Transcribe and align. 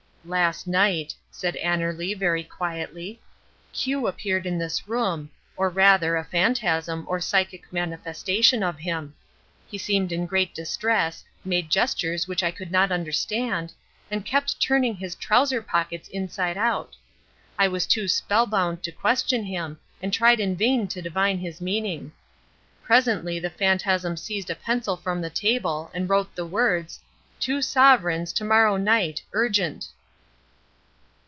"Last 0.23 0.67
night," 0.67 1.15
said 1.31 1.55
Annerly 1.55 2.13
very 2.15 2.43
quietly, 2.43 3.19
"Q 3.73 4.05
appeared 4.05 4.45
in 4.45 4.59
this 4.59 4.87
room, 4.87 5.31
or 5.57 5.67
rather, 5.67 6.15
a 6.15 6.23
phantasm 6.23 7.05
or 7.09 7.19
psychic 7.19 7.73
manifestation 7.73 8.61
of 8.61 8.77
him. 8.77 9.15
He 9.65 9.79
seemed 9.79 10.11
in 10.11 10.27
great 10.27 10.53
distress, 10.53 11.25
made 11.43 11.71
gestures 11.71 12.27
which 12.27 12.43
I 12.43 12.51
could 12.51 12.71
not 12.71 12.91
understand, 12.91 13.73
and 14.11 14.23
kept 14.23 14.61
turning 14.61 14.95
his 14.95 15.15
trouser 15.15 15.59
pockets 15.59 16.07
inside 16.09 16.55
out. 16.55 16.95
I 17.57 17.67
was 17.67 17.87
too 17.87 18.07
spellbound 18.07 18.83
to 18.83 18.91
question 18.91 19.43
him, 19.43 19.79
and 20.03 20.13
tried 20.13 20.39
in 20.39 20.55
vain 20.55 20.87
to 20.89 21.01
divine 21.01 21.39
his 21.39 21.59
meaning. 21.59 22.11
Presently 22.83 23.39
the 23.39 23.49
phantasm 23.49 24.15
seized 24.15 24.51
a 24.51 24.55
pencil 24.55 24.95
from 24.97 25.19
the 25.19 25.31
table, 25.31 25.89
and 25.95 26.07
wrote 26.07 26.35
the 26.35 26.45
words, 26.45 26.99
'Two 27.39 27.59
sovereigns, 27.63 28.31
to 28.33 28.43
morrow 28.43 28.77
night, 28.77 29.23
urgent. 29.33 29.87